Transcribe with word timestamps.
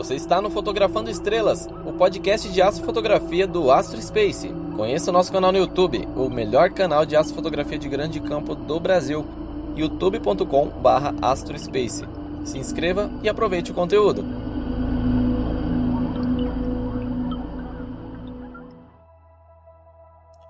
Você 0.00 0.14
está 0.14 0.40
no 0.40 0.48
Fotografando 0.48 1.10
Estrelas, 1.10 1.68
o 1.84 1.92
podcast 1.92 2.48
de 2.48 2.62
astrofotografia 2.62 3.46
do 3.46 3.70
Astro 3.70 4.00
Space. 4.00 4.50
Conheça 4.74 5.10
o 5.10 5.12
nosso 5.12 5.30
canal 5.30 5.52
no 5.52 5.58
YouTube, 5.58 6.08
o 6.16 6.30
melhor 6.30 6.70
canal 6.70 7.04
de 7.04 7.14
astrofotografia 7.14 7.78
de 7.78 7.86
grande 7.86 8.18
campo 8.18 8.54
do 8.54 8.80
Brasil, 8.80 9.26
youtube.com/astrospace. 9.76 12.06
Se 12.46 12.56
inscreva 12.56 13.10
e 13.22 13.28
aproveite 13.28 13.72
o 13.72 13.74
conteúdo. 13.74 14.24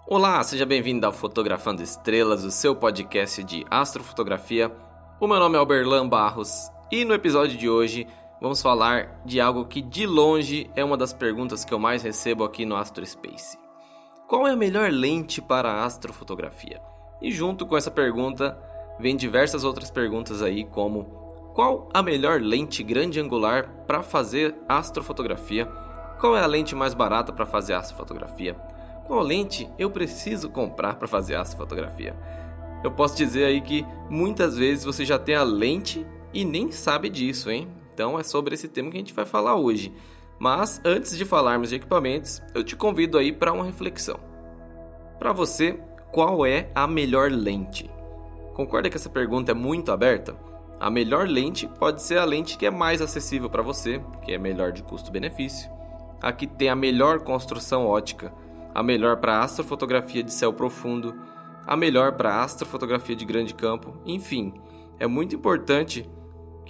Olá, 0.07 0.41
seja 0.45 0.65
bem-vindo 0.65 1.05
ao 1.05 1.13
Fotografando 1.13 1.83
Estrelas, 1.83 2.45
o 2.45 2.53
seu 2.53 2.77
podcast 2.77 3.43
de 3.43 3.67
astrofotografia. 3.69 4.71
O 5.19 5.27
meu 5.27 5.41
nome 5.41 5.57
é 5.57 5.59
Alberlan 5.59 6.09
Barros 6.09 6.71
e 6.93 7.05
no 7.05 7.15
episódio 7.15 7.57
de 7.57 7.69
hoje 7.69 8.07
vamos 8.41 8.63
falar 8.63 9.21
de 9.25 9.41
algo 9.41 9.67
que 9.67 9.83
de 9.83 10.07
longe 10.07 10.71
é 10.75 10.83
uma 10.83 10.97
das 10.97 11.13
perguntas 11.13 11.65
que 11.65 11.75
eu 11.75 11.79
mais 11.79 12.03
recebo 12.03 12.43
aqui 12.43 12.65
no 12.65 12.75
Astro 12.75 13.05
Space. 13.05 13.59
Qual 14.27 14.47
é 14.47 14.53
a 14.53 14.57
melhor 14.57 14.91
lente 14.91 15.43
para 15.43 15.85
astrofotografia? 15.85 16.81
E 17.21 17.31
junto 17.31 17.67
com 17.67 17.77
essa 17.77 17.91
pergunta 17.91 18.59
vem 18.99 19.17
diversas 19.17 19.65
outras 19.65 19.91
perguntas 19.91 20.43
aí 20.43 20.65
como 20.65 21.05
qual 21.55 21.89
a 21.93 22.03
melhor 22.03 22.41
lente 22.41 22.83
grande 22.83 23.21
angular 23.21 23.69
para 23.87 24.03
fazer 24.03 24.55
astrofotografia? 24.69 25.67
Qual 26.19 26.37
é 26.37 26.41
a 26.41 26.47
lente 26.47 26.75
mais 26.75 26.95
barata 26.95 27.33
para 27.33 27.45
fazer 27.45 27.75
astrofotografia? 27.75 28.55
Qual 29.07 29.21
lente 29.21 29.69
eu 29.79 29.91
preciso 29.91 30.49
comprar 30.49 30.95
para 30.95 31.09
fazer 31.09 31.35
astrofotografia? 31.35 32.17
Eu 32.85 32.93
posso 32.93 33.17
dizer 33.17 33.45
aí 33.45 33.61
que 33.61 33.85
muitas 34.09 34.57
vezes 34.57 34.85
você 34.85 35.05
já 35.05 35.19
tem 35.19 35.35
a 35.35 35.43
lente 35.43 36.07
e 36.33 36.45
nem 36.45 36.71
sabe 36.71 37.09
disso, 37.09 37.51
hein? 37.51 37.69
Então 38.01 38.19
é 38.19 38.23
sobre 38.23 38.55
esse 38.55 38.67
tema 38.67 38.91
que 38.91 38.97
a 38.97 39.01
gente 39.01 39.13
vai 39.13 39.27
falar 39.27 39.57
hoje. 39.57 39.93
Mas 40.39 40.81
antes 40.87 41.15
de 41.19 41.23
falarmos 41.27 41.69
de 41.69 41.77
equipamentos, 41.77 42.41
eu 42.55 42.65
te 42.65 42.75
convido 42.75 43.19
aí 43.19 43.31
para 43.31 43.53
uma 43.53 43.63
reflexão. 43.63 44.19
Para 45.19 45.35
você, 45.35 45.79
qual 46.11 46.47
é 46.47 46.71
a 46.75 46.87
melhor 46.87 47.31
lente? 47.31 47.91
Concorda 48.55 48.89
que 48.89 48.97
essa 48.97 49.11
pergunta 49.11 49.51
é 49.51 49.55
muito 49.55 49.93
aberta? 49.93 50.35
A 50.81 50.89
melhor 50.89 51.29
lente 51.29 51.67
pode 51.67 52.01
ser 52.01 52.17
a 52.17 52.25
lente 52.25 52.57
que 52.57 52.65
é 52.65 52.71
mais 52.71 53.03
acessível 53.03 53.51
para 53.51 53.61
você, 53.61 54.03
que 54.25 54.33
é 54.33 54.39
melhor 54.39 54.73
de 54.73 54.83
custo-benefício, 54.83 55.71
a 56.23 56.33
que 56.33 56.47
tem 56.47 56.71
a 56.71 56.75
melhor 56.75 57.21
construção 57.21 57.85
ótica, 57.85 58.33
a 58.75 58.83
melhor 58.83 59.19
para 59.19 59.41
astrofotografia 59.41 60.23
de 60.23 60.33
céu 60.33 60.55
profundo, 60.55 61.15
a 61.67 61.77
melhor 61.77 62.13
para 62.13 62.43
astrofotografia 62.43 63.15
de 63.15 63.27
grande 63.27 63.53
campo, 63.53 63.95
enfim, 64.07 64.55
é 64.99 65.07
muito 65.07 65.35
importante 65.37 66.09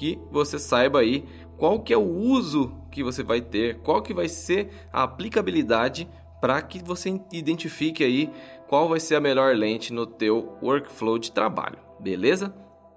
que 0.00 0.18
você 0.30 0.58
saiba 0.58 1.00
aí 1.00 1.26
qual 1.58 1.78
que 1.78 1.92
é 1.92 1.96
o 1.96 2.00
uso 2.00 2.72
que 2.90 3.04
você 3.04 3.22
vai 3.22 3.42
ter, 3.42 3.80
qual 3.80 4.00
que 4.00 4.14
vai 4.14 4.30
ser 4.30 4.70
a 4.90 5.02
aplicabilidade 5.02 6.08
para 6.40 6.62
que 6.62 6.82
você 6.82 7.20
identifique 7.30 8.02
aí 8.02 8.30
qual 8.66 8.88
vai 8.88 8.98
ser 8.98 9.16
a 9.16 9.20
melhor 9.20 9.54
lente 9.54 9.92
no 9.92 10.06
teu 10.06 10.56
workflow 10.62 11.18
de 11.18 11.30
trabalho, 11.30 11.78
beleza? 11.98 12.54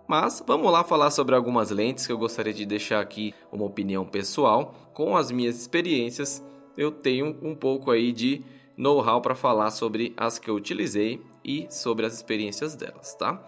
Mas 0.07 0.41
vamos 0.47 0.71
lá 0.71 0.81
falar 0.81 1.11
sobre 1.11 1.35
algumas 1.35 1.71
lentes 1.71 2.07
que 2.07 2.13
eu 2.13 2.17
gostaria 2.17 2.53
de 2.53 2.65
deixar 2.65 3.01
aqui 3.01 3.33
uma 3.51 3.65
opinião 3.65 4.05
pessoal. 4.05 4.73
Com 4.93 5.17
as 5.17 5.29
minhas 5.29 5.59
experiências, 5.59 6.41
eu 6.77 6.89
tenho 6.89 7.37
um 7.41 7.53
pouco 7.53 7.91
aí 7.91 8.13
de 8.13 8.45
know-how 8.77 9.19
para 9.19 9.35
falar 9.35 9.71
sobre 9.71 10.13
as 10.15 10.39
que 10.39 10.49
eu 10.49 10.55
utilizei 10.55 11.21
e 11.43 11.67
sobre 11.69 12.05
as 12.05 12.13
experiências 12.13 12.75
delas, 12.75 13.13
tá? 13.15 13.43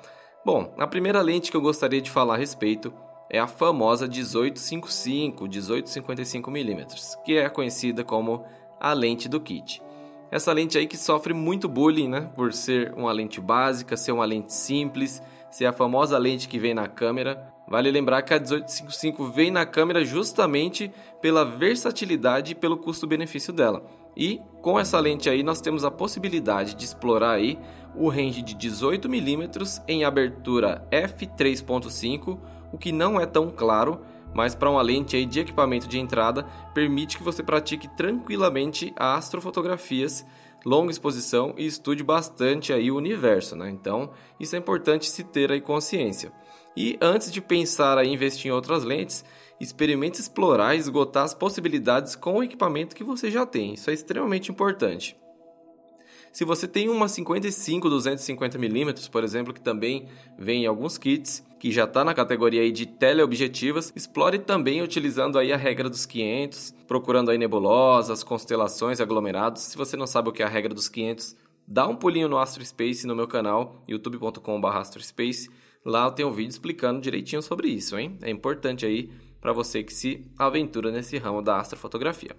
Bom, 0.46 0.76
a 0.78 0.88
primeira 0.88 1.22
lente 1.22 1.50
que 1.50 1.56
eu 1.56 1.62
gostaria 1.62 2.02
de 2.02 2.12
falar 2.12 2.34
a 2.34 2.38
respeito 2.38 2.94
é 3.30 3.40
a 3.40 3.48
famosa 3.48 4.08
1855, 4.08 5.46
1855mm, 5.48 7.24
que 7.24 7.38
é 7.38 7.50
conhecida 7.50 8.04
como 8.04 8.44
a 8.80 8.94
lente 8.94 9.28
do 9.28 9.40
kit. 9.40 9.82
Essa 10.32 10.52
lente 10.52 10.78
aí 10.78 10.88
que 10.88 10.98
sofre 10.98 11.34
muito 11.34 11.68
bullying, 11.68 12.10
né? 12.10 12.30
Por 12.36 12.52
ser 12.54 12.94
uma 12.96 13.12
lente 13.12 13.40
básica, 13.40 13.96
ser 13.96 14.12
uma 14.12 14.26
lente 14.26 14.54
simples, 14.54 15.22
ser 15.50 15.66
a 15.66 15.74
famosa 15.74 16.18
lente 16.18 16.48
que 16.48 16.60
vem 16.60 16.74
na 16.74 16.88
câmera. 16.88 17.54
Vale 17.68 17.90
lembrar 17.90 18.22
que 18.22 18.34
a 18.34 18.40
1855 18.40 19.26
vem 19.28 19.50
na 19.50 19.66
câmera 19.66 20.04
justamente 20.04 20.92
pela 21.22 21.46
versatilidade 21.46 22.52
e 22.52 22.56
pelo 22.56 22.78
custo-benefício 22.78 23.54
dela. 23.54 23.84
E 24.16 24.42
com 24.62 24.80
essa 24.80 25.00
lente 25.00 25.30
aí 25.30 25.42
nós 25.42 25.62
temos 25.62 25.84
a 25.84 25.92
possibilidade 25.92 26.76
de 26.76 26.86
explorar 26.86 27.32
aí 27.32 27.58
o 27.96 28.10
range 28.10 28.42
de 28.42 28.56
18mm 28.56 29.84
em 29.88 30.04
abertura 30.04 30.88
f3.5 30.92 32.38
o 32.76 32.78
que 32.78 32.92
não 32.92 33.20
é 33.20 33.26
tão 33.26 33.50
claro, 33.50 34.02
mas 34.34 34.54
para 34.54 34.70
uma 34.70 34.82
lente 34.82 35.16
aí 35.16 35.26
de 35.26 35.40
equipamento 35.40 35.88
de 35.88 35.98
entrada 35.98 36.44
permite 36.74 37.18
que 37.18 37.24
você 37.24 37.42
pratique 37.42 37.88
tranquilamente 37.96 38.94
astrofotografias, 38.98 40.26
longa 40.66 40.92
exposição 40.92 41.56
e 41.58 41.66
estude 41.66 42.04
bastante 42.04 42.74
aí 42.74 42.92
o 42.92 42.98
universo, 42.98 43.56
né? 43.56 43.70
Então, 43.70 44.12
isso 44.38 44.56
é 44.56 44.60
importante 44.60 45.10
se 45.10 45.24
ter 45.24 45.52
aí 45.52 45.62
consciência. 45.62 46.34
E 46.76 46.98
antes 47.00 47.32
de 47.32 47.42
pensar 47.42 48.04
em 48.04 48.14
investir 48.14 48.52
em 48.52 48.54
outras 48.54 48.84
lentes, 48.84 49.24
experimente 49.58 50.20
explorar 50.20 50.76
e 50.76 50.80
esgotar 50.80 51.24
as 51.24 51.34
possibilidades 51.34 52.14
com 52.14 52.40
o 52.40 52.44
equipamento 52.44 52.94
que 52.94 53.06
você 53.06 53.32
já 53.32 53.46
tem. 53.46 53.76
Isso 53.76 53.90
é 53.90 53.94
extremamente 53.94 54.52
importante. 54.52 55.16
Se 56.36 56.44
você 56.44 56.68
tem 56.68 56.90
uma 56.90 57.08
55 57.08 57.88
250mm, 57.88 59.10
por 59.10 59.24
exemplo, 59.24 59.54
que 59.54 59.62
também 59.62 60.10
vem 60.38 60.64
em 60.64 60.68
alguns 60.68 60.98
kits, 60.98 61.42
que 61.58 61.72
já 61.72 61.86
está 61.86 62.04
na 62.04 62.14
categoria 62.14 62.62
aí 62.62 62.74
de 62.74 62.86
teleobjetivas, 62.86 63.94
explore 63.96 64.38
também 64.40 64.82
utilizando 64.82 65.40
aí 65.40 65.54
a 65.54 65.56
regra 65.56 65.90
dos 65.90 66.06
500, 66.06 66.76
procurando 66.86 67.32
aí 67.32 67.38
nebulosas, 67.38 68.22
constelações, 68.22 69.00
aglomerados. 69.00 69.62
Se 69.62 69.78
você 69.78 69.96
não 69.96 70.06
sabe 70.06 70.28
o 70.28 70.34
que 70.34 70.44
é 70.44 70.46
a 70.46 70.50
regra 70.50 70.74
dos 70.74 70.90
500, 70.90 71.38
dá 71.66 71.88
um 71.88 71.96
pulinho 71.96 72.28
no 72.28 72.38
AstroSpace 72.38 73.08
no 73.08 73.16
meu 73.16 73.30
canal, 73.30 73.82
youtube.com/astrospace. 73.88 75.50
Lá 75.86 76.04
eu 76.04 76.12
tenho 76.12 76.28
um 76.28 76.34
vídeo 76.34 76.50
explicando 76.50 77.00
direitinho 77.00 77.42
sobre 77.42 77.70
isso, 77.70 77.98
hein? 77.98 78.18
É 78.22 78.30
importante 78.30 78.86
aí 78.86 79.10
para 79.40 79.54
você 79.54 79.82
que 79.84 79.94
se 79.94 80.30
aventura 80.38 80.92
nesse 80.92 81.18
ramo 81.18 81.42
da 81.42 81.62
astrofotografia. 81.62 82.36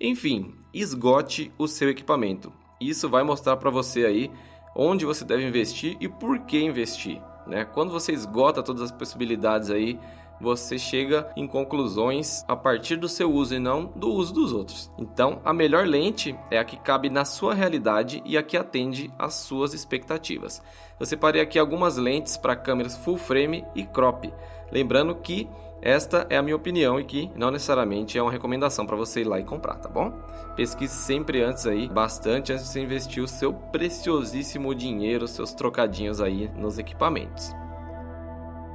Enfim, 0.00 0.54
esgote 0.72 1.50
o 1.58 1.66
seu 1.66 1.90
equipamento. 1.90 2.61
Isso 2.88 3.08
vai 3.08 3.22
mostrar 3.22 3.56
para 3.56 3.70
você 3.70 4.04
aí 4.04 4.30
onde 4.74 5.04
você 5.04 5.24
deve 5.24 5.46
investir 5.46 5.96
e 6.00 6.08
por 6.08 6.38
que 6.40 6.58
investir. 6.62 7.20
Né? 7.46 7.64
Quando 7.64 7.92
você 7.92 8.12
esgota 8.12 8.62
todas 8.62 8.82
as 8.82 8.92
possibilidades 8.92 9.70
aí, 9.70 9.98
você 10.40 10.76
chega 10.76 11.30
em 11.36 11.46
conclusões 11.46 12.44
a 12.48 12.56
partir 12.56 12.96
do 12.96 13.08
seu 13.08 13.32
uso 13.32 13.54
e 13.54 13.60
não 13.60 13.84
do 13.94 14.10
uso 14.10 14.34
dos 14.34 14.52
outros. 14.52 14.90
Então, 14.98 15.40
a 15.44 15.52
melhor 15.52 15.86
lente 15.86 16.36
é 16.50 16.58
a 16.58 16.64
que 16.64 16.76
cabe 16.76 17.08
na 17.08 17.24
sua 17.24 17.54
realidade 17.54 18.20
e 18.26 18.36
a 18.36 18.42
que 18.42 18.56
atende 18.56 19.10
às 19.16 19.34
suas 19.34 19.72
expectativas. 19.72 20.60
Eu 20.98 21.06
separei 21.06 21.40
aqui 21.40 21.58
algumas 21.58 21.96
lentes 21.96 22.36
para 22.36 22.56
câmeras 22.56 22.96
full 22.96 23.16
frame 23.16 23.64
e 23.74 23.84
crop, 23.84 24.32
lembrando 24.72 25.14
que 25.14 25.48
esta 25.82 26.26
é 26.30 26.36
a 26.36 26.42
minha 26.42 26.54
opinião 26.54 27.00
e 27.00 27.04
que 27.04 27.28
não 27.34 27.50
necessariamente 27.50 28.16
é 28.16 28.22
uma 28.22 28.30
recomendação 28.30 28.86
para 28.86 28.96
você 28.96 29.22
ir 29.22 29.24
lá 29.24 29.40
e 29.40 29.44
comprar, 29.44 29.74
tá 29.74 29.88
bom? 29.88 30.12
Pesquise 30.54 30.94
sempre 30.94 31.42
antes 31.42 31.66
aí, 31.66 31.88
bastante 31.88 32.52
antes 32.52 32.66
de 32.66 32.70
você 32.70 32.80
investir 32.80 33.20
o 33.20 33.26
seu 33.26 33.52
preciosíssimo 33.52 34.72
dinheiro, 34.76 35.26
seus 35.26 35.52
trocadinhos 35.52 36.20
aí 36.20 36.48
nos 36.56 36.78
equipamentos. 36.78 37.52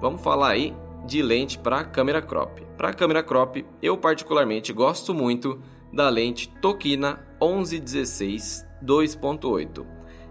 Vamos 0.02 0.22
falar 0.22 0.50
aí 0.50 0.76
de 1.06 1.22
lente 1.22 1.58
para 1.58 1.86
câmera 1.86 2.22
crop. 2.22 2.62
Para 2.76 2.94
câmera 2.94 3.24
crop, 3.24 3.66
eu 3.82 3.98
particularmente 3.98 4.74
gosto 4.74 5.14
muito 5.14 5.62
da 5.94 6.10
lente 6.10 6.50
Tokina 6.62 7.26
1116 7.42 8.68
2.8. 8.84 9.86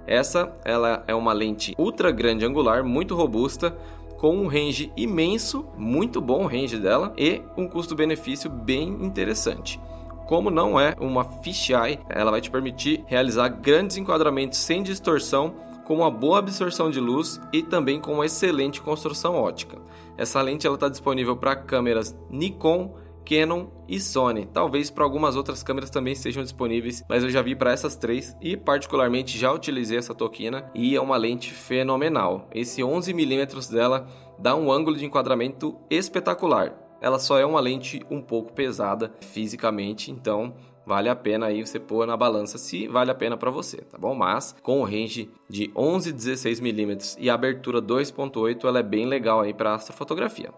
Essa 0.06 0.52
ela 0.64 1.02
é 1.08 1.14
uma 1.14 1.32
lente 1.32 1.74
ultra 1.78 2.12
grande 2.12 2.44
angular, 2.44 2.84
muito 2.84 3.14
robusta, 3.16 3.76
com 4.18 4.36
um 4.36 4.46
range 4.46 4.92
imenso, 4.96 5.66
muito 5.76 6.20
bom 6.20 6.44
o 6.44 6.46
range 6.46 6.78
dela 6.78 7.12
e 7.16 7.42
um 7.56 7.68
custo-benefício 7.68 8.50
bem 8.50 8.88
interessante. 9.02 9.80
Como 10.26 10.50
não 10.50 10.78
é 10.78 10.96
uma 10.98 11.24
fisheye, 11.24 12.00
ela 12.08 12.30
vai 12.30 12.40
te 12.40 12.50
permitir 12.50 13.04
realizar 13.06 13.48
grandes 13.48 13.96
enquadramentos 13.96 14.58
sem 14.58 14.82
distorção, 14.82 15.54
com 15.84 15.94
uma 15.94 16.10
boa 16.10 16.40
absorção 16.40 16.90
de 16.90 16.98
luz 16.98 17.40
e 17.52 17.62
também 17.62 18.00
com 18.00 18.14
uma 18.14 18.26
excelente 18.26 18.80
construção 18.80 19.36
ótica. 19.36 19.78
Essa 20.18 20.42
lente 20.42 20.66
está 20.66 20.88
disponível 20.88 21.36
para 21.36 21.54
câmeras 21.54 22.16
Nikon, 22.28 22.96
Canon 23.26 23.66
e 23.88 23.98
Sony. 23.98 24.46
Talvez 24.46 24.88
para 24.88 25.04
algumas 25.04 25.34
outras 25.34 25.62
câmeras 25.62 25.90
também 25.90 26.14
sejam 26.14 26.42
disponíveis, 26.42 27.04
mas 27.08 27.24
eu 27.24 27.28
já 27.28 27.42
vi 27.42 27.56
para 27.56 27.72
essas 27.72 27.96
três 27.96 28.36
e 28.40 28.56
particularmente 28.56 29.36
já 29.36 29.52
utilizei 29.52 29.98
essa 29.98 30.14
Tokina 30.14 30.70
e 30.74 30.94
é 30.94 31.00
uma 31.00 31.16
lente 31.16 31.52
fenomenal. 31.52 32.48
Esse 32.54 32.80
11mm 32.82 33.70
dela 33.72 34.06
dá 34.38 34.54
um 34.54 34.70
ângulo 34.70 34.96
de 34.96 35.04
enquadramento 35.04 35.76
espetacular. 35.90 36.74
Ela 37.00 37.18
só 37.18 37.38
é 37.38 37.44
uma 37.44 37.60
lente 37.60 38.00
um 38.10 38.22
pouco 38.22 38.52
pesada 38.52 39.12
fisicamente, 39.20 40.10
então 40.10 40.54
vale 40.86 41.08
a 41.08 41.16
pena 41.16 41.46
aí 41.46 41.66
você 41.66 41.80
pôr 41.80 42.06
na 42.06 42.16
balança 42.16 42.56
se 42.56 42.86
vale 42.86 43.10
a 43.10 43.14
pena 43.14 43.36
para 43.36 43.50
você, 43.50 43.78
tá 43.78 43.98
bom? 43.98 44.14
Mas 44.14 44.54
com 44.62 44.80
o 44.80 44.84
range 44.84 45.30
de 45.50 45.70
11 45.76 46.12
16 46.12 46.60
mm 46.60 47.16
e 47.18 47.28
abertura 47.28 47.82
2.8, 47.82 48.64
ela 48.64 48.78
é 48.78 48.82
bem 48.82 49.04
legal 49.04 49.40
aí 49.40 49.52
para 49.52 49.74
astrofotografia. 49.74 50.52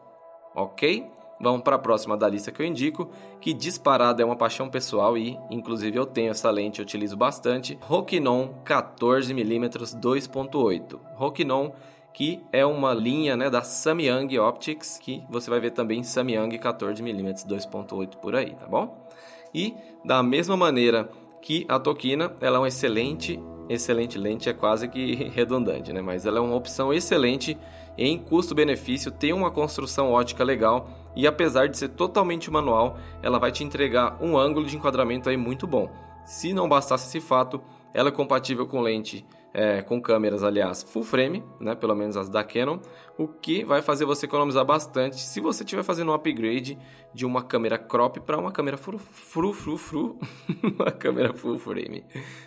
OK? 0.54 1.06
Vamos 1.40 1.62
para 1.62 1.76
a 1.76 1.78
próxima 1.78 2.16
da 2.16 2.28
lista 2.28 2.50
que 2.50 2.60
eu 2.60 2.66
indico, 2.66 3.10
que 3.40 3.52
disparada 3.52 4.22
é 4.22 4.24
uma 4.24 4.36
paixão 4.36 4.68
pessoal 4.68 5.16
e, 5.16 5.38
inclusive, 5.50 5.96
eu 5.96 6.04
tenho 6.04 6.30
essa 6.30 6.50
lente, 6.50 6.80
eu 6.80 6.84
utilizo 6.84 7.16
bastante. 7.16 7.78
Rokinon 7.82 8.48
14mm 8.64 9.70
2.8. 10.00 10.98
Rokinon 11.14 11.72
que 12.18 12.42
é 12.52 12.66
uma 12.66 12.92
linha 12.92 13.36
né, 13.36 13.48
da 13.48 13.62
Samyang 13.62 14.36
Optics, 14.40 14.98
que 14.98 15.22
você 15.30 15.48
vai 15.48 15.60
ver 15.60 15.70
também 15.70 16.02
Samyang 16.02 16.58
14mm 16.58 17.46
2.8 17.46 18.16
por 18.16 18.34
aí, 18.34 18.56
tá 18.56 18.66
bom? 18.66 19.06
E 19.54 19.72
da 20.04 20.20
mesma 20.20 20.56
maneira 20.56 21.08
que 21.40 21.64
a 21.68 21.78
Tokina, 21.78 22.34
ela 22.40 22.56
é 22.56 22.60
uma 22.60 22.66
excelente, 22.66 23.38
excelente 23.68 24.18
lente, 24.18 24.48
é 24.48 24.52
quase 24.52 24.88
que 24.88 25.14
redundante, 25.32 25.92
né? 25.92 26.00
Mas 26.00 26.26
ela 26.26 26.38
é 26.38 26.40
uma 26.40 26.56
opção 26.56 26.92
excelente 26.92 27.56
em 27.96 28.18
custo-benefício, 28.18 29.12
tem 29.12 29.32
uma 29.32 29.50
construção 29.52 30.10
ótica 30.10 30.42
legal 30.42 30.88
e 31.14 31.26
apesar 31.26 31.68
de 31.68 31.76
ser 31.76 31.88
totalmente 31.90 32.50
manual, 32.50 32.98
ela 33.22 33.38
vai 33.38 33.50
te 33.50 33.64
entregar 33.64 34.16
um 34.20 34.36
ângulo 34.36 34.66
de 34.66 34.76
enquadramento 34.76 35.28
aí 35.28 35.36
muito 35.36 35.66
bom. 35.66 35.90
Se 36.24 36.52
não 36.52 36.68
bastasse 36.68 37.08
esse 37.08 37.26
fato, 37.26 37.60
ela 37.92 38.08
é 38.08 38.12
compatível 38.12 38.66
com 38.66 38.80
lente 38.80 39.26
é, 39.52 39.82
com 39.82 40.00
câmeras, 40.00 40.42
aliás, 40.42 40.82
full 40.82 41.02
frame, 41.02 41.42
né, 41.60 41.74
pelo 41.74 41.94
menos 41.94 42.16
as 42.16 42.28
da 42.28 42.44
Canon, 42.44 42.78
o 43.16 43.26
que 43.26 43.64
vai 43.64 43.82
fazer 43.82 44.04
você 44.04 44.26
economizar 44.26 44.64
bastante 44.64 45.20
se 45.20 45.40
você 45.40 45.64
estiver 45.64 45.82
fazendo 45.82 46.10
um 46.10 46.14
upgrade 46.14 46.78
de 47.14 47.24
uma 47.24 47.42
câmera 47.42 47.78
crop 47.78 48.20
para 48.20 48.38
uma 48.38 48.52
câmera 48.52 48.76
fru, 48.76 48.98
fru, 48.98 49.52
fru, 49.52 49.76
fru 49.76 50.18
uma 50.62 50.90
câmera 50.90 51.32
full 51.32 51.58
frame. 51.58 52.04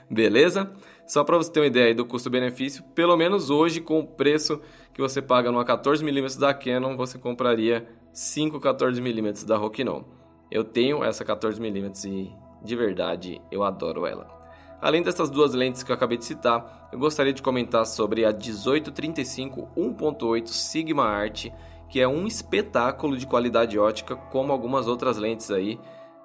Beleza? 0.10 0.72
Só 1.06 1.24
para 1.24 1.38
você 1.38 1.52
ter 1.52 1.60
uma 1.60 1.68
ideia 1.68 1.94
do 1.94 2.06
custo-benefício, 2.06 2.84
pelo 2.96 3.18
menos 3.18 3.50
hoje 3.50 3.82
com 3.82 4.00
o 4.00 4.08
preço 4.08 4.62
que 4.94 5.02
você 5.02 5.22
paga 5.22 5.52
numa 5.52 5.66
14mm 5.66 6.40
da 6.40 6.54
Canon, 6.54 6.96
você 6.96 7.18
compraria 7.18 7.88
5 8.14 8.60
14mm 8.60 9.46
da 9.46 9.58
Rokinon. 9.58 10.04
Eu 10.50 10.64
tenho 10.64 11.04
essa 11.04 11.26
14mm 11.26 12.06
e 12.06 12.32
de 12.64 12.76
verdade 12.76 13.42
eu 13.52 13.64
adoro 13.64 14.06
ela. 14.06 14.41
Além 14.82 15.04
dessas 15.04 15.30
duas 15.30 15.54
lentes 15.54 15.84
que 15.84 15.92
eu 15.92 15.96
acabei 15.96 16.18
de 16.18 16.26
citar, 16.26 16.90
eu 16.92 16.98
gostaria 16.98 17.32
de 17.32 17.42
comentar 17.42 17.86
sobre 17.86 18.26
a 18.26 18.32
1835 18.32 19.70
1.8 19.78 20.48
Sigma 20.48 21.06
Art, 21.06 21.48
que 21.88 22.02
é 22.02 22.08
um 22.08 22.26
espetáculo 22.26 23.16
de 23.16 23.28
qualidade 23.28 23.78
ótica, 23.78 24.16
como 24.16 24.52
algumas 24.52 24.88
outras 24.88 25.18
lentes 25.18 25.52
aí 25.52 25.80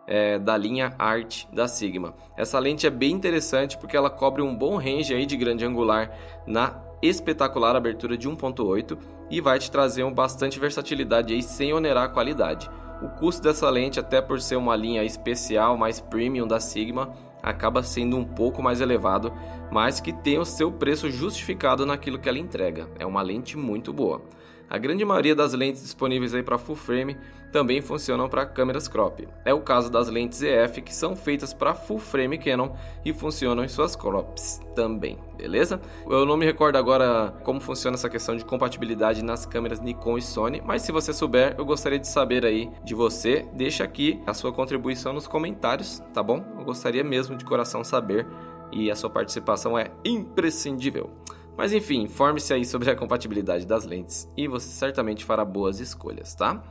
é, 0.07 0.39
da 0.39 0.57
linha 0.57 0.95
Art 0.99 1.45
da 1.53 1.69
Sigma. 1.69 2.15
Essa 2.35 2.59
lente 2.59 2.87
é 2.87 2.91
bem 2.91 3.13
interessante 3.13 3.77
porque 3.77 3.97
ela 3.97 4.09
cobre 4.09 4.41
um 4.41 4.57
bom 4.57 4.77
range 4.79 5.13
aí 5.13 5.27
de 5.27 5.37
grande 5.37 5.65
angular 5.65 6.11
na 6.47 6.81
espetacular 7.03 7.77
abertura 7.77 8.17
de 8.17 8.29
1.8 8.29 8.97
e 9.31 9.41
vai 9.41 9.59
te 9.59 9.71
trazer 9.71 10.03
um 10.05 10.15
bastante 10.15 10.59
versatilidade 10.59 11.35
aí 11.35 11.43
sem 11.43 11.75
onerar 11.75 12.05
a 12.05 12.09
qualidade. 12.09 12.71
O 13.03 13.09
custo 13.09 13.43
dessa 13.43 13.69
lente, 13.69 14.01
até 14.01 14.23
por 14.23 14.41
ser 14.41 14.57
uma 14.57 14.75
linha 14.75 15.05
especial, 15.05 15.77
mais 15.77 16.01
premium 16.01 16.47
da 16.47 16.59
Sigma, 16.59 17.13
acaba 17.47 17.81
sendo 17.81 18.17
um 18.17 18.25
pouco 18.25 18.61
mais 18.61 18.81
elevado, 18.81 19.33
mas 19.71 20.01
que 20.01 20.13
tem 20.13 20.37
o 20.37 20.45
seu 20.45 20.73
preço 20.73 21.09
justificado 21.09 21.87
naquilo 21.87 22.19
que 22.19 22.29
ela 22.29 22.39
entrega. 22.39 22.89
É 22.99 23.07
uma 23.07 23.23
lente 23.23 23.57
muito 23.57 23.93
boa. 23.93 24.21
A 24.69 24.77
grande 24.79 25.05
maioria 25.05 25.35
das 25.35 25.53
lentes 25.53 25.81
disponíveis 25.81 26.35
aí 26.35 26.43
para 26.43 26.59
full 26.59 26.75
frame 26.75 27.17
também 27.57 27.81
funcionam 27.81 28.29
para 28.29 28.45
câmeras 28.45 28.87
crop. 28.87 29.27
É 29.43 29.55
o 29.55 29.63
caso 29.63 29.91
das 29.91 30.11
lentes 30.11 30.43
EF 30.43 30.83
que 30.83 30.95
são 30.95 31.17
feitas 31.17 31.55
para 31.55 31.75
full 31.75 31.99
frame 31.99 32.37
Canon 32.37 32.69
e 33.03 33.15
funcionam 33.15 33.65
em 33.65 33.69
suas 33.69 33.97
crops 33.97 34.61
também, 34.75 35.19
beleza? 35.39 35.81
Eu 36.07 36.27
não 36.27 36.37
me 36.37 36.45
recordo 36.45 36.77
agora 36.77 37.33
como 37.45 37.59
funciona 37.59 37.95
essa 37.95 38.11
questão 38.11 38.37
de 38.37 38.45
compatibilidade 38.45 39.25
nas 39.25 39.47
câmeras 39.47 39.81
Nikon 39.81 40.19
e 40.19 40.23
Sony, 40.23 40.63
mas 40.67 40.83
se 40.83 40.93
você 40.93 41.15
souber, 41.15 41.55
eu 41.57 41.65
gostaria 41.65 41.99
de 41.99 42.07
saber 42.07 42.45
aí 42.45 42.71
de 42.85 42.95
você. 42.95 43.49
Deixa 43.55 43.85
aqui 43.85 44.21
a 44.27 44.35
sua 44.35 44.53
contribuição 44.53 45.15
nos 45.15 45.27
comentários, 45.27 46.03
tá 46.13 46.23
bom? 46.23 46.45
Eu 46.59 46.65
gostaria 46.67 47.03
mesmo 47.03 47.37
de 47.37 47.45
coração 47.47 47.83
saber 47.83 48.27
e 48.71 48.91
a 48.91 48.95
sua 48.95 49.09
participação 49.09 49.79
é 49.79 49.91
imprescindível. 50.05 51.11
Mas 51.57 51.73
enfim, 51.73 52.03
informe-se 52.03 52.53
aí 52.53 52.67
sobre 52.67 52.91
a 52.91 52.95
compatibilidade 52.95 53.67
das 53.67 53.87
lentes 53.87 54.31
e 54.37 54.47
você 54.47 54.69
certamente 54.69 55.25
fará 55.25 55.43
boas 55.43 55.81
escolhas, 55.81 56.35
tá? 56.35 56.63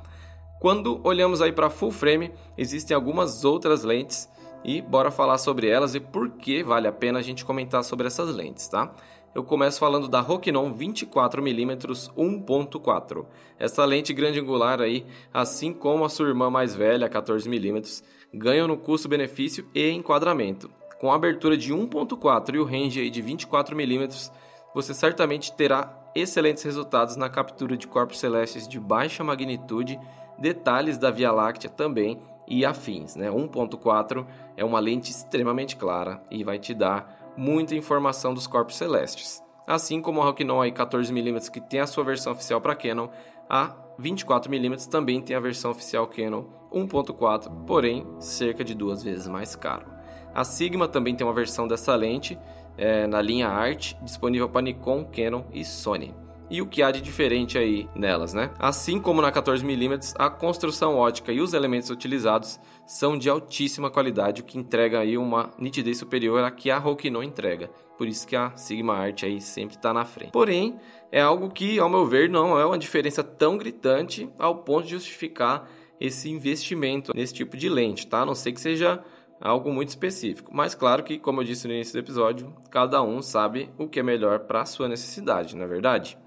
Quando 0.60 1.00
olhamos 1.04 1.42
aí 1.42 1.52
para 1.52 1.70
full 1.70 1.92
frame, 1.92 2.32
existem 2.58 2.96
algumas 2.96 3.44
outras 3.44 3.84
lentes 3.84 4.30
e 4.64 4.82
bora 4.82 5.12
falar 5.12 5.38
sobre 5.38 5.68
elas 5.68 5.94
e 5.94 6.00
por 6.00 6.32
que 6.32 6.64
vale 6.64 6.88
a 6.88 6.92
pena 6.92 7.20
a 7.20 7.22
gente 7.22 7.46
comentar 7.46 7.84
sobre 7.84 8.08
essas 8.08 8.34
lentes, 8.34 8.68
tá? 8.68 8.92
Eu 9.36 9.44
começo 9.44 9.80
falando 9.80 10.08
da 10.08 10.22
Rokinon 10.22 10.74
24mm 10.74 12.14
1.4. 12.16 13.26
Essa 13.60 13.84
lente 13.84 14.14
grande 14.14 14.40
angular 14.40 14.82
aí, 14.82 15.06
assim 15.34 15.74
como 15.74 16.06
a 16.06 16.10
sua 16.10 16.30
irmã 16.30 16.50
mais 16.50 16.74
velha, 16.74 17.10
14mm, 17.10 18.02
ganham 18.34 18.66
no 18.66 18.78
custo-benefício 18.78 19.68
e 19.76 19.92
enquadramento. 19.92 20.72
Com 21.02 21.12
a 21.12 21.16
abertura 21.16 21.58
de 21.58 21.74
1.4 21.74 22.56
e 22.56 22.60
o 22.60 22.64
range 22.64 23.02
aí 23.02 23.10
de 23.10 23.22
24mm, 23.22 24.32
você 24.74 24.94
certamente 24.94 25.52
terá 25.52 26.12
excelentes 26.16 26.64
resultados 26.64 27.18
na 27.18 27.30
captura 27.30 27.76
de 27.76 27.88
corpos 27.88 28.20
celestes 28.20 28.66
de 28.66 28.80
baixa 28.80 29.22
magnitude, 29.22 30.00
detalhes 30.38 30.98
da 30.98 31.12
Via 31.12 31.32
Láctea 31.32 31.70
também 31.70 32.20
e 32.48 32.66
afins. 32.66 33.16
Né? 33.16 33.30
1.4 33.30 34.26
é 34.56 34.64
uma 34.64 34.80
lente 34.80 35.12
extremamente 35.12 35.76
clara 35.76 36.22
e 36.30 36.44
vai 36.44 36.60
te 36.60 36.74
dar 36.74 37.34
muita 37.38 37.76
informação 37.76 38.34
dos 38.34 38.48
corpos 38.48 38.76
celestes. 38.76 39.44
Assim 39.68 40.02
como 40.02 40.22
a 40.22 40.26
Rokinon 40.26 40.62
14mm 40.62 41.50
que 41.50 41.60
tem 41.60 41.80
a 41.80 41.88
sua 41.88 42.04
versão 42.04 42.34
oficial 42.34 42.62
para 42.62 42.76
Canon, 42.76 43.10
a 43.50 43.76
24mm 44.00 44.88
também 44.88 45.22
tem 45.22 45.36
a 45.36 45.40
versão 45.40 45.72
oficial 45.72 46.08
Canon 46.08 46.44
1.4, 46.72 47.66
porém 47.66 48.06
cerca 48.20 48.64
de 48.64 48.76
duas 48.76 49.02
vezes 49.02 49.28
mais 49.28 49.56
caro. 49.56 49.88
A 50.34 50.44
Sigma 50.44 50.88
também 50.88 51.16
tem 51.16 51.26
uma 51.26 51.34
versão 51.34 51.68
dessa 51.68 51.96
lente 51.96 52.38
é, 52.78 53.08
na 53.08 53.22
linha 53.22 53.48
Art, 53.48 53.94
disponível 54.02 54.50
para 54.50 54.62
Nikon, 54.62 55.06
Canon 55.06 55.46
e 55.54 55.64
Sony. 55.64 56.14
E 56.50 56.62
o 56.62 56.68
que 56.68 56.84
há 56.84 56.92
de 56.92 57.02
diferente 57.02 57.58
aí 57.58 57.90
nelas, 57.96 58.34
né? 58.34 58.52
Assim 58.60 59.00
como 59.00 59.22
na 59.22 59.32
14mm, 59.32 60.14
a 60.18 60.30
construção 60.30 60.96
ótica 60.96 61.32
e 61.32 61.42
os 61.42 61.54
elementos 61.54 61.90
utilizados 61.90 62.60
são 62.86 63.18
de 63.18 63.30
altíssima 63.30 63.90
qualidade, 63.90 64.42
o 64.42 64.46
que 64.46 64.58
entrega 64.58 65.00
aí 65.00 65.18
uma 65.18 65.52
nitidez 65.58 65.98
superior 65.98 66.44
à 66.44 66.52
que 66.52 66.70
a 66.70 66.78
Rokinon 66.78 67.24
entrega. 67.24 67.70
Por 67.98 68.08
isso 68.08 68.28
que 68.28 68.36
a 68.36 68.56
Sigma 68.56 68.96
Art 68.96 69.24
aí 69.24 69.42
sempre 69.42 69.76
está 69.76 69.94
na 69.94 70.06
frente. 70.06 70.32
Porém, 70.32 70.78
é 71.12 71.22
algo 71.22 71.50
que, 71.50 71.80
ao 71.80 71.90
meu 71.90 72.06
ver, 72.06 72.30
não 72.30 72.60
é 72.60 72.66
uma 72.66 72.78
diferença 72.78 73.24
tão 73.24 73.58
gritante 73.58 74.30
ao 74.38 74.58
ponto 74.58 74.84
de 74.84 74.92
justificar 74.92 75.68
esse 76.00 76.30
investimento 76.30 77.14
nesse 77.16 77.34
tipo 77.34 77.56
de 77.56 77.70
lente, 77.70 78.06
tá? 78.06 78.22
A 78.22 78.26
não 78.26 78.36
sei 78.36 78.52
que 78.52 78.60
seja 78.62 79.02
algo 79.40 79.72
muito 79.72 79.90
específico. 79.90 80.52
Mas 80.54 80.76
claro 80.76 81.04
que, 81.04 81.18
como 81.18 81.42
eu 81.42 81.46
disse 81.46 81.68
no 81.68 81.74
início 81.74 81.94
do 81.94 82.00
episódio, 82.00 82.54
cada 82.70 83.02
um 83.02 83.22
sabe 83.22 83.70
o 83.78 83.88
que 83.88 84.00
é 84.00 84.04
melhor 84.04 84.40
para 84.40 84.62
a 84.62 84.66
sua 84.66 84.88
necessidade, 84.88 85.56
não 85.56 85.64
é 85.64 85.68
verdade? 85.68 86.18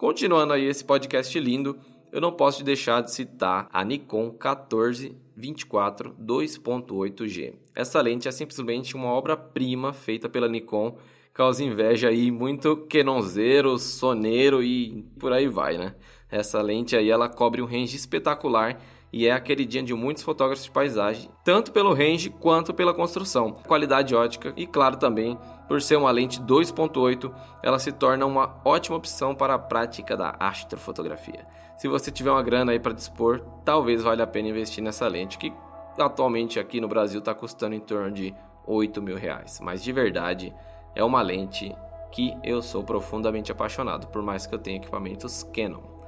Continuando 0.00 0.54
aí 0.54 0.64
esse 0.64 0.82
podcast 0.82 1.38
lindo, 1.38 1.78
eu 2.10 2.22
não 2.22 2.32
posso 2.32 2.64
deixar 2.64 3.02
de 3.02 3.12
citar 3.12 3.68
a 3.70 3.84
Nikon 3.84 4.30
1424 4.30 6.16
2.8G. 6.18 7.52
Essa 7.74 8.00
lente 8.00 8.26
é 8.26 8.30
simplesmente 8.30 8.96
uma 8.96 9.08
obra-prima 9.08 9.92
feita 9.92 10.26
pela 10.26 10.48
Nikon, 10.48 10.96
causa 11.34 11.62
inveja 11.62 12.08
aí 12.08 12.30
muito 12.30 12.78
quenonzeiro, 12.86 13.78
soneiro 13.78 14.62
e 14.62 15.02
por 15.18 15.34
aí 15.34 15.46
vai, 15.46 15.76
né? 15.76 15.94
Essa 16.30 16.62
lente 16.62 16.96
aí 16.96 17.10
ela 17.10 17.28
cobre 17.28 17.60
um 17.60 17.66
range 17.66 17.94
espetacular 17.94 18.80
e 19.12 19.26
é 19.26 19.32
a 19.32 19.40
queridinha 19.40 19.82
de 19.82 19.94
muitos 19.94 20.22
fotógrafos 20.22 20.64
de 20.64 20.70
paisagem, 20.70 21.30
tanto 21.44 21.72
pelo 21.72 21.92
range 21.92 22.30
quanto 22.30 22.72
pela 22.72 22.94
construção, 22.94 23.52
qualidade 23.52 24.14
ótica 24.14 24.52
e, 24.56 24.66
claro, 24.66 24.96
também 24.96 25.38
por 25.66 25.80
ser 25.80 25.96
uma 25.96 26.10
lente 26.10 26.40
2.8, 26.40 27.32
ela 27.62 27.78
se 27.78 27.92
torna 27.92 28.26
uma 28.26 28.60
ótima 28.64 28.96
opção 28.96 29.34
para 29.34 29.54
a 29.54 29.58
prática 29.58 30.16
da 30.16 30.34
astrofotografia. 30.38 31.46
Se 31.76 31.88
você 31.88 32.10
tiver 32.10 32.30
uma 32.30 32.42
grana 32.42 32.72
aí 32.72 32.78
para 32.78 32.92
dispor, 32.92 33.40
talvez 33.64 34.02
valha 34.02 34.24
a 34.24 34.26
pena 34.26 34.48
investir 34.48 34.82
nessa 34.82 35.06
lente 35.06 35.38
que 35.38 35.52
atualmente 35.98 36.58
aqui 36.58 36.80
no 36.80 36.88
Brasil 36.88 37.20
está 37.20 37.34
custando 37.34 37.74
em 37.74 37.80
torno 37.80 38.10
de 38.10 38.34
8 38.66 39.00
mil 39.00 39.16
reais. 39.16 39.60
Mas 39.62 39.82
de 39.82 39.92
verdade 39.92 40.54
é 40.94 41.02
uma 41.02 41.22
lente 41.22 41.74
que 42.10 42.36
eu 42.42 42.60
sou 42.60 42.82
profundamente 42.82 43.52
apaixonado, 43.52 44.08
por 44.08 44.22
mais 44.22 44.46
que 44.46 44.54
eu 44.54 44.58
tenha 44.58 44.76
equipamentos 44.76 45.42
Canon. 45.44 45.99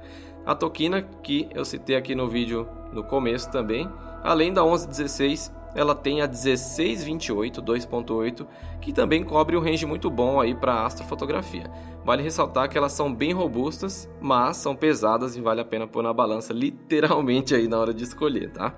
A 0.45 0.53
Tokina, 0.53 1.01
que 1.01 1.47
eu 1.53 1.63
citei 1.63 1.95
aqui 1.95 2.13
no 2.13 2.27
vídeo 2.27 2.67
no 2.91 3.03
começo 3.03 3.49
também. 3.49 3.89
Além 4.21 4.53
da 4.53 4.61
1116, 4.61 5.51
ela 5.75 5.95
tem 5.95 6.21
a 6.21 6.27
1628 6.27 7.61
2.8, 7.61 8.45
que 8.81 8.93
também 8.93 9.23
cobre 9.23 9.57
um 9.57 9.61
range 9.61 9.85
muito 9.85 10.09
bom 10.09 10.39
aí 10.39 10.53
para 10.53 10.85
astrofotografia. 10.85 11.69
Vale 12.03 12.21
ressaltar 12.21 12.69
que 12.69 12.77
elas 12.77 12.91
são 12.91 13.13
bem 13.13 13.31
robustas, 13.31 14.09
mas 14.21 14.57
são 14.57 14.75
pesadas 14.75 15.35
e 15.35 15.41
vale 15.41 15.61
a 15.61 15.65
pena 15.65 15.87
pôr 15.87 16.03
na 16.03 16.13
balança 16.13 16.51
literalmente 16.53 17.55
aí 17.55 17.67
na 17.67 17.79
hora 17.79 17.93
de 17.93 18.03
escolher, 18.03 18.51
tá? 18.51 18.75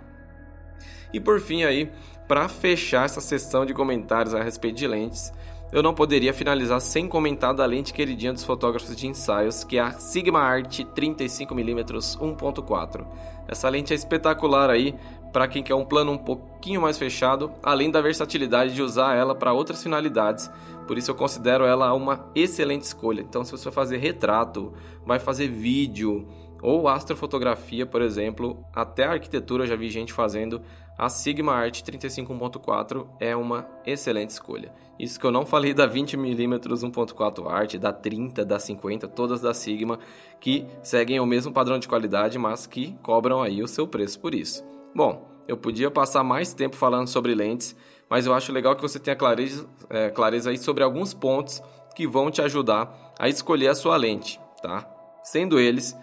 E 1.12 1.19
por 1.19 1.39
fim 1.39 1.63
aí, 1.63 1.91
para 2.27 2.48
fechar 2.48 3.05
essa 3.05 3.22
sessão 3.22 3.65
de 3.65 3.74
comentários 3.74 4.34
a 4.34 4.43
respeito 4.43 4.77
de 4.77 4.88
lentes, 4.88 5.31
eu 5.72 5.81
não 5.84 5.93
poderia 5.93 6.34
finalizar 6.34 6.79
sem 6.79 7.07
comentar 7.07 7.53
da 7.53 7.65
lente 7.65 7.93
queridinha 7.93 8.34
dos 8.34 8.43
fotógrafos 8.43 8.95
de 8.95 9.07
ensaios, 9.07 9.63
que 9.63 9.77
é 9.77 9.81
a 9.81 9.91
Sigma 9.91 10.39
Art 10.39 10.79
35mm 10.79 12.17
1.4. 12.17 13.05
Essa 13.48 13.69
lente 13.69 13.91
é 13.91 13.95
espetacular 13.95 14.69
aí 14.69 14.95
para 15.34 15.48
quem 15.48 15.62
quer 15.62 15.75
um 15.75 15.84
plano 15.84 16.13
um 16.13 16.17
pouquinho 16.17 16.81
mais 16.81 16.98
fechado, 16.98 17.51
além 17.62 17.91
da 17.91 18.00
versatilidade 18.00 18.74
de 18.74 18.81
usar 18.81 19.15
ela 19.15 19.36
para 19.36 19.51
outras 19.51 19.84
finalidades. 19.84 20.50
Por 20.88 20.98
isso 20.98 21.12
eu 21.12 21.15
considero 21.15 21.65
ela 21.65 21.93
uma 21.93 22.25
excelente 22.34 22.84
escolha. 22.84 23.22
Então, 23.22 23.43
se 23.43 23.51
você 23.51 23.65
vai 23.65 23.74
fazer 23.74 23.98
retrato, 23.98 24.72
vai 25.05 25.19
fazer 25.19 25.50
vídeo 25.50 26.25
ou 26.62 26.88
astrofotografia, 26.88 27.86
por 27.86 28.01
exemplo, 28.01 28.65
até 28.74 29.03
a 29.03 29.12
arquitetura 29.12 29.63
eu 29.63 29.67
já 29.67 29.75
vi 29.75 29.89
gente 29.89 30.13
fazendo. 30.13 30.62
A 30.98 31.10
Sigma 31.10 31.54
Art 31.54 31.82
35.4 31.82 33.06
é 33.20 33.36
uma 33.36 33.68
excelente 33.86 34.30
escolha. 34.30 34.74
Isso 34.98 35.20
que 35.20 35.25
eu 35.25 35.32
não 35.32 35.46
falei 35.46 35.74
da 35.74 35.86
20mm 35.86 36.60
1.4 36.60 37.52
Art, 37.52 37.75
da 37.75 37.92
30, 37.92 38.46
da 38.46 38.58
50, 38.58 39.06
todas 39.10 39.42
da 39.42 39.54
Sigma, 39.54 40.00
que 40.40 40.66
seguem 40.82 41.20
o 41.20 41.25
mesmo 41.25 41.52
padrão 41.52 41.78
de 41.78 41.88
qualidade, 41.90 42.40
mas 42.40 42.66
que 42.66 42.98
cobram 43.04 43.42
aí 43.42 43.62
o 43.62 43.68
seu 43.68 43.86
preço 43.86 44.22
por 44.22 44.34
isso. 44.34 44.64
Bom, 44.96 45.30
eu 45.50 45.58
podia 45.58 45.92
passar 45.92 46.24
mais 46.24 46.54
tempo 46.54 46.78
falando 46.78 47.10
sobre 47.10 47.36
lentes, 47.36 47.75
mas 48.10 48.25
eu 48.25 48.34
acho 48.34 48.54
legal 48.54 48.74
que 48.74 48.82
você 48.82 48.98
tenha 48.98 49.18
clareza, 49.18 49.68
é, 49.90 50.10
clareza 50.10 50.50
aí 50.50 50.58
sobre 50.58 50.82
alguns 50.82 51.14
pontos 51.14 51.62
que 51.94 52.08
vão 52.08 52.32
te 52.32 52.42
ajudar 52.42 53.14
a 53.20 53.28
escolher 53.28 53.68
a 53.68 53.75
sua 53.75 53.98
lente, 53.98 54.40
tá? 54.62 54.90
Sendo 55.24 55.60
eles 55.60 55.94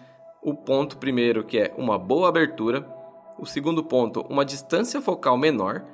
o 0.42 0.54
ponto 0.54 0.98
primeiro 0.98 1.44
que 1.44 1.58
é 1.58 1.74
uma 1.78 1.98
boa 1.98 2.28
abertura, 2.28 2.86
o 3.38 3.46
segundo 3.46 3.82
ponto, 3.82 4.24
uma 4.28 4.44
distância 4.44 5.00
focal 5.00 5.36
menor 5.36 5.84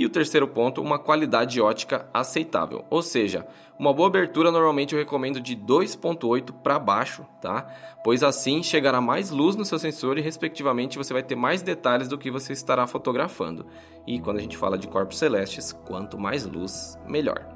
e 0.00 0.06
o 0.06 0.10
terceiro 0.10 0.48
ponto, 0.48 0.80
uma 0.80 0.98
qualidade 0.98 1.60
ótica 1.60 2.08
aceitável. 2.12 2.84
Ou 2.88 3.02
seja, 3.02 3.46
uma 3.78 3.92
boa 3.92 4.08
abertura 4.08 4.50
normalmente 4.50 4.94
eu 4.94 4.98
recomendo 4.98 5.40
de 5.40 5.54
2.8 5.54 6.52
para 6.62 6.78
baixo, 6.78 7.26
tá? 7.40 7.66
Pois 8.02 8.22
assim 8.22 8.62
chegará 8.62 9.00
mais 9.00 9.30
luz 9.30 9.56
no 9.56 9.64
seu 9.64 9.78
sensor 9.78 10.16
e 10.16 10.22
respectivamente 10.22 10.96
você 10.96 11.12
vai 11.12 11.22
ter 11.22 11.36
mais 11.36 11.60
detalhes 11.60 12.08
do 12.08 12.16
que 12.16 12.30
você 12.30 12.54
estará 12.54 12.86
fotografando. 12.86 13.66
E 14.06 14.18
quando 14.18 14.38
a 14.38 14.40
gente 14.40 14.56
fala 14.56 14.78
de 14.78 14.88
corpos 14.88 15.18
celestes, 15.18 15.72
quanto 15.72 16.18
mais 16.18 16.46
luz, 16.46 16.98
melhor. 17.06 17.46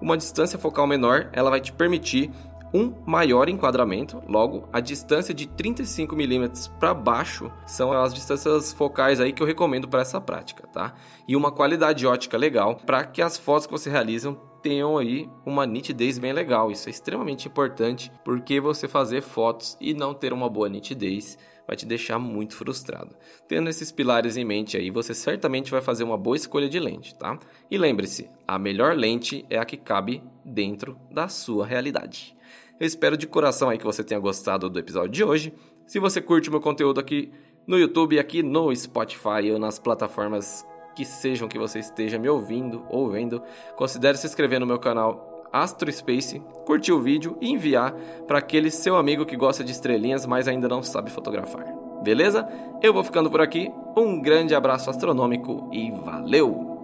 Uma 0.00 0.16
distância 0.16 0.58
focal 0.58 0.86
menor, 0.86 1.30
ela 1.32 1.50
vai 1.50 1.60
te 1.60 1.72
permitir 1.72 2.30
um 2.72 2.92
maior 3.06 3.48
enquadramento, 3.48 4.22
logo 4.28 4.68
a 4.72 4.80
distância 4.80 5.32
de 5.32 5.46
35 5.46 6.14
mm 6.14 6.50
para 6.78 6.92
baixo 6.92 7.50
são 7.66 7.92
as 7.92 8.12
distâncias 8.12 8.72
focais 8.72 9.20
aí 9.20 9.32
que 9.32 9.42
eu 9.42 9.46
recomendo 9.46 9.88
para 9.88 10.02
essa 10.02 10.20
prática, 10.20 10.66
tá? 10.66 10.94
E 11.26 11.36
uma 11.36 11.52
qualidade 11.52 12.06
ótica 12.06 12.36
legal 12.36 12.76
para 12.76 13.04
que 13.04 13.22
as 13.22 13.36
fotos 13.38 13.66
que 13.66 13.72
você 13.72 13.90
realiza 13.90 14.36
tenham 14.62 14.98
aí 14.98 15.28
uma 15.44 15.64
nitidez 15.64 16.18
bem 16.18 16.32
legal. 16.32 16.70
Isso 16.72 16.88
é 16.88 16.90
extremamente 16.90 17.46
importante 17.46 18.10
porque 18.24 18.60
você 18.60 18.88
fazer 18.88 19.22
fotos 19.22 19.76
e 19.80 19.94
não 19.94 20.12
ter 20.12 20.32
uma 20.32 20.48
boa 20.48 20.68
nitidez 20.68 21.38
vai 21.66 21.76
te 21.76 21.84
deixar 21.84 22.18
muito 22.18 22.54
frustrado. 22.54 23.16
Tendo 23.48 23.68
esses 23.68 23.90
pilares 23.90 24.36
em 24.36 24.44
mente 24.44 24.76
aí, 24.76 24.90
você 24.90 25.12
certamente 25.12 25.70
vai 25.70 25.80
fazer 25.80 26.04
uma 26.04 26.16
boa 26.16 26.36
escolha 26.36 26.68
de 26.68 26.78
lente, 26.78 27.14
tá? 27.14 27.38
E 27.70 27.76
lembre-se, 27.76 28.30
a 28.46 28.58
melhor 28.58 28.94
lente 28.94 29.44
é 29.50 29.58
a 29.58 29.64
que 29.64 29.76
cabe 29.76 30.22
dentro 30.44 30.98
da 31.10 31.28
sua 31.28 31.66
realidade. 31.66 32.36
Eu 32.78 32.86
espero 32.86 33.16
de 33.16 33.26
coração 33.26 33.68
aí 33.68 33.78
que 33.78 33.84
você 33.84 34.04
tenha 34.04 34.20
gostado 34.20 34.68
do 34.68 34.78
episódio 34.78 35.10
de 35.10 35.24
hoje. 35.24 35.52
Se 35.86 35.98
você 35.98 36.20
curte 36.20 36.50
meu 36.50 36.60
conteúdo 36.60 37.00
aqui 37.00 37.32
no 37.66 37.78
YouTube, 37.78 38.18
aqui 38.18 38.42
no 38.42 38.74
Spotify 38.74 39.50
ou 39.52 39.58
nas 39.58 39.78
plataformas 39.78 40.64
que 40.94 41.04
sejam 41.04 41.48
que 41.48 41.58
você 41.58 41.78
esteja 41.78 42.18
me 42.18 42.28
ouvindo 42.28 42.84
ou 42.88 43.10
vendo, 43.10 43.42
considere 43.76 44.16
se 44.16 44.26
inscrever 44.26 44.58
no 44.58 44.66
meu 44.66 44.78
canal 44.78 45.35
Astro 45.62 45.90
Space, 45.90 46.40
curtir 46.66 46.92
o 46.92 47.00
vídeo 47.00 47.36
e 47.40 47.50
enviar 47.50 47.92
para 48.26 48.38
aquele 48.38 48.70
seu 48.70 48.96
amigo 48.96 49.24
que 49.24 49.36
gosta 49.36 49.64
de 49.64 49.72
estrelinhas, 49.72 50.26
mas 50.26 50.46
ainda 50.46 50.68
não 50.68 50.82
sabe 50.82 51.10
fotografar. 51.10 51.64
Beleza? 52.02 52.46
Eu 52.82 52.92
vou 52.92 53.02
ficando 53.02 53.30
por 53.30 53.40
aqui. 53.40 53.72
Um 53.96 54.20
grande 54.20 54.54
abraço 54.54 54.90
astronômico 54.90 55.70
e 55.72 55.90
valeu! 55.90 56.75